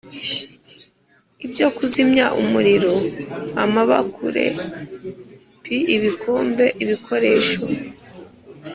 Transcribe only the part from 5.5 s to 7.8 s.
P Ibikombe Ibikoresho